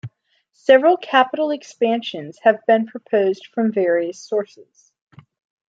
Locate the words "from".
3.53-3.71